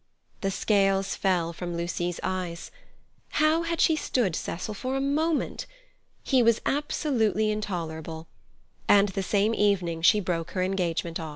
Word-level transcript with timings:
The 0.41 0.49
scales 0.49 1.15
fell 1.15 1.53
from 1.53 1.77
Lucy's 1.77 2.19
eyes. 2.23 2.71
How 3.33 3.61
had 3.61 3.79
she 3.79 3.95
stood 3.95 4.35
Cecil 4.35 4.73
for 4.73 4.95
a 4.95 4.99
moment? 4.99 5.67
He 6.23 6.41
was 6.41 6.59
absolutely 6.65 7.51
intolerable, 7.51 8.27
and 8.87 9.09
the 9.09 9.21
same 9.21 9.53
evening 9.53 10.01
she 10.01 10.19
broke 10.19 10.49
off 10.49 10.53
her 10.55 10.63
engagement. 10.63 11.19